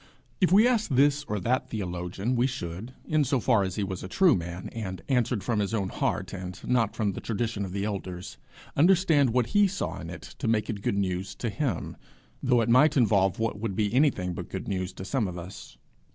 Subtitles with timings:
[0.39, 4.01] If we asked this or that theologian, we should, in so far as he was
[4.03, 7.71] a true man, and answered from his own heart and not from the tradition of
[7.71, 8.39] the elders,
[8.75, 11.97] understand what he saw in it that made it good news to him,
[12.41, 15.77] though it might involve what would be anything but good news to some of us.